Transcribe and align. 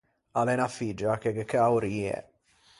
A 0.37 0.39
l’é 0.45 0.53
unna 0.57 0.69
figgia 0.77 1.11
che 1.21 1.29
gh’é 1.35 1.45
cao 1.51 1.75
rie. 1.85 2.17